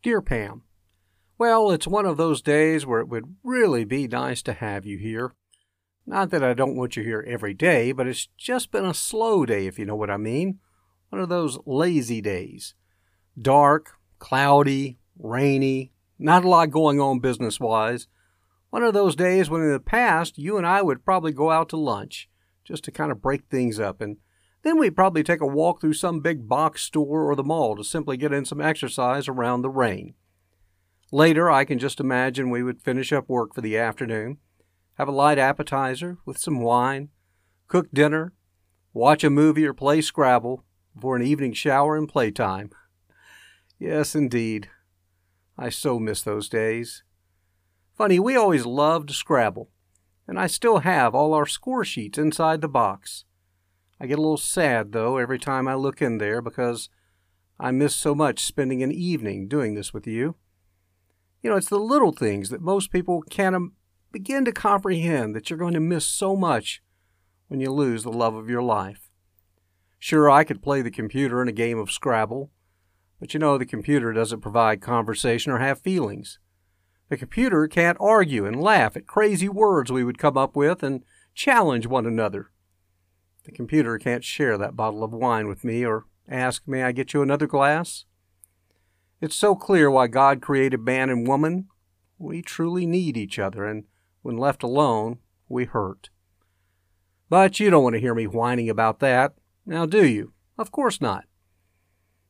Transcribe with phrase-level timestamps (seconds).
[0.00, 0.62] Dear Pam,
[1.38, 4.96] Well, it's one of those days where it would really be nice to have you
[4.96, 5.34] here.
[6.06, 9.44] Not that I don't want you here every day, but it's just been a slow
[9.44, 10.60] day, if you know what I mean.
[11.08, 12.74] One of those lazy days.
[13.40, 18.06] Dark, cloudy, rainy, not a lot going on business wise.
[18.70, 21.68] One of those days when in the past you and I would probably go out
[21.70, 22.28] to lunch
[22.64, 24.18] just to kind of break things up and
[24.62, 27.84] then we'd probably take a walk through some big box store or the mall to
[27.84, 30.14] simply get in some exercise around the rain.
[31.10, 34.38] Later, I can just imagine we would finish up work for the afternoon,
[34.94, 37.08] have a light appetizer with some wine,
[37.66, 38.34] cook dinner,
[38.92, 42.70] watch a movie or play Scrabble before an evening shower and playtime.
[43.80, 44.70] Yes, indeed.
[45.56, 47.04] I so miss those days.
[47.96, 49.70] Funny, we always loved Scrabble,
[50.26, 53.24] and I still have all our score sheets inside the box.
[54.00, 56.88] I get a little sad, though, every time I look in there because
[57.58, 60.36] I miss so much spending an evening doing this with you.
[61.42, 63.72] You know, it's the little things that most people can't um,
[64.12, 66.82] begin to comprehend that you're going to miss so much
[67.48, 69.10] when you lose the love of your life.
[69.98, 72.50] Sure, I could play the computer in a game of Scrabble,
[73.18, 76.38] but you know the computer doesn't provide conversation or have feelings.
[77.08, 81.02] The computer can't argue and laugh at crazy words we would come up with and
[81.34, 82.50] challenge one another.
[83.48, 87.14] The computer can't share that bottle of wine with me or ask, May I get
[87.14, 88.04] you another glass?
[89.22, 91.68] It's so clear why God created man and woman.
[92.18, 93.84] We truly need each other, and
[94.20, 96.10] when left alone, we hurt.
[97.30, 99.32] But you don't want to hear me whining about that,
[99.64, 100.34] now do you?
[100.58, 101.24] Of course not.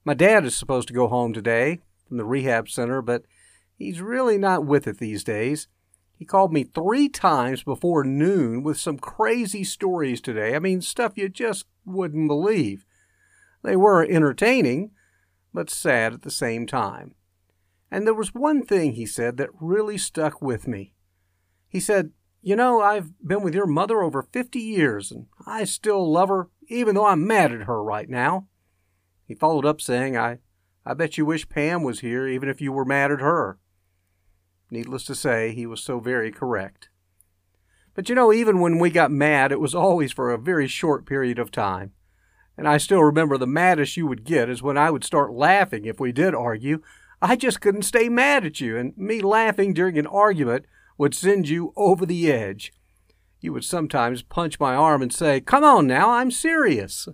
[0.04, 3.24] My dad is supposed to go home today from the rehab center, but
[3.76, 5.66] he's really not with it these days.
[6.18, 10.56] He called me three times before noon with some crazy stories today.
[10.56, 12.84] I mean, stuff you just wouldn't believe.
[13.62, 14.90] They were entertaining,
[15.54, 17.14] but sad at the same time.
[17.88, 20.92] And there was one thing he said that really stuck with me.
[21.68, 22.10] He said,
[22.42, 26.48] You know, I've been with your mother over 50 years, and I still love her,
[26.66, 28.48] even though I'm mad at her right now.
[29.24, 30.38] He followed up saying, I,
[30.84, 33.60] I bet you wish Pam was here, even if you were mad at her.
[34.70, 36.90] Needless to say, he was so very correct.
[37.94, 41.06] But you know, even when we got mad, it was always for a very short
[41.06, 41.92] period of time.
[42.56, 45.84] And I still remember the maddest you would get is when I would start laughing
[45.84, 46.82] if we did argue.
[47.22, 51.48] I just couldn't stay mad at you, and me laughing during an argument would send
[51.48, 52.72] you over the edge.
[53.40, 57.08] You would sometimes punch my arm and say, Come on now, I'm serious.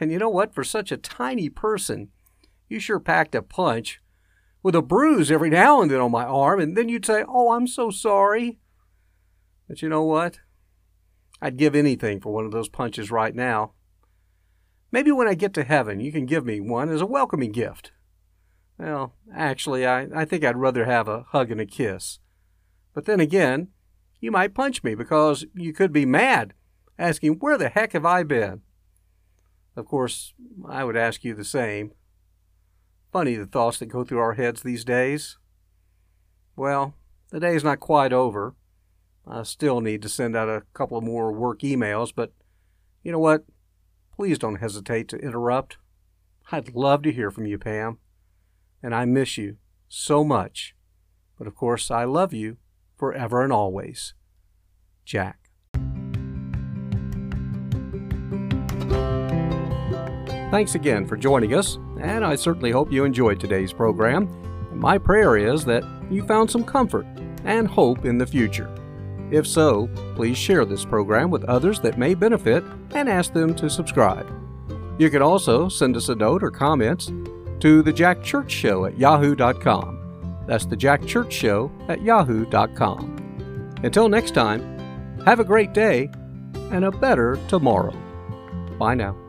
[0.00, 0.54] And you know what?
[0.54, 2.08] For such a tiny person,
[2.68, 4.00] you sure packed a punch
[4.62, 7.52] with a bruise every now and then on my arm, and then you'd say, Oh,
[7.52, 8.58] I'm so sorry.
[9.68, 10.40] But you know what?
[11.40, 13.72] I'd give anything for one of those punches right now.
[14.92, 17.92] Maybe when I get to heaven, you can give me one as a welcoming gift.
[18.78, 22.18] Well, actually, I, I think I'd rather have a hug and a kiss.
[22.94, 23.68] But then again,
[24.20, 26.54] you might punch me because you could be mad,
[26.98, 28.60] asking, Where the heck have I been?
[29.74, 30.34] Of course,
[30.68, 31.92] I would ask you the same.
[33.12, 35.36] Funny the thoughts that go through our heads these days.
[36.56, 36.94] Well,
[37.30, 38.54] the day's not quite over.
[39.26, 42.32] I still need to send out a couple more work emails, but
[43.02, 43.44] you know what?
[44.16, 45.76] Please don't hesitate to interrupt.
[46.50, 47.98] I'd love to hear from you, Pam.
[48.82, 50.74] And I miss you so much.
[51.38, 52.56] But of course, I love you
[52.96, 54.14] forever and always.
[55.04, 55.41] Jack.
[60.52, 64.28] Thanks again for joining us, and I certainly hope you enjoyed today's program.
[64.78, 67.06] My prayer is that you found some comfort
[67.46, 68.70] and hope in the future.
[69.30, 72.62] If so, please share this program with others that may benefit
[72.94, 74.30] and ask them to subscribe.
[74.98, 77.10] You can also send us a note or comments
[77.60, 80.44] to the Jack Church Show at yahoo.com.
[80.46, 83.74] That's the Jack Church Show at yahoo.com.
[83.82, 84.60] Until next time,
[85.24, 86.10] have a great day
[86.70, 87.96] and a better tomorrow.
[88.78, 89.21] Bye now.